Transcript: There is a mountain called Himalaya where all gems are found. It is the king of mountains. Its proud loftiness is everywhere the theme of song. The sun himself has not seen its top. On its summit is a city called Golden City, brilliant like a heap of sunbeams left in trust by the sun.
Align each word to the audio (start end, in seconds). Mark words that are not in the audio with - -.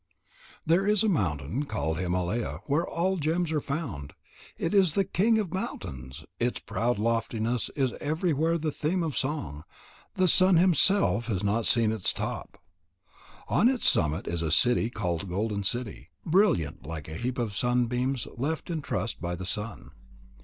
There 0.65 0.87
is 0.87 1.03
a 1.03 1.07
mountain 1.07 1.65
called 1.65 1.99
Himalaya 1.99 2.61
where 2.65 2.87
all 2.87 3.17
gems 3.17 3.51
are 3.51 3.61
found. 3.61 4.13
It 4.57 4.73
is 4.73 4.93
the 4.93 5.03
king 5.03 5.37
of 5.37 5.53
mountains. 5.53 6.25
Its 6.39 6.57
proud 6.57 6.97
loftiness 6.97 7.69
is 7.75 7.93
everywhere 8.01 8.57
the 8.57 8.71
theme 8.71 9.03
of 9.03 9.15
song. 9.15 9.63
The 10.15 10.27
sun 10.27 10.55
himself 10.57 11.27
has 11.27 11.43
not 11.43 11.67
seen 11.67 11.91
its 11.91 12.13
top. 12.13 12.59
On 13.47 13.69
its 13.69 13.87
summit 13.87 14.27
is 14.27 14.41
a 14.41 14.49
city 14.49 14.89
called 14.89 15.29
Golden 15.29 15.63
City, 15.63 16.09
brilliant 16.25 16.83
like 16.83 17.07
a 17.07 17.13
heap 17.13 17.37
of 17.37 17.55
sunbeams 17.55 18.27
left 18.35 18.71
in 18.71 18.81
trust 18.81 19.21
by 19.21 19.35
the 19.35 19.45
sun. 19.45 19.91